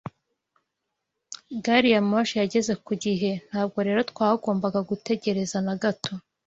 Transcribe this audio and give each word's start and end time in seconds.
Gari 1.63 1.89
ya 1.93 2.01
moshi 2.09 2.35
yageze 2.41 2.73
ku 2.85 2.93
gihe, 3.03 3.31
ntabwo 3.49 3.77
rero 3.87 3.99
twagombaga 4.11 4.79
gutegereza 4.89 5.57
na 5.65 5.75
gato. 5.81 6.11